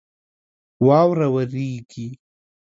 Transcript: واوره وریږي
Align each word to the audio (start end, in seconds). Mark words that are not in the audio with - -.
واوره 0.87 1.27
وریږي 1.33 2.07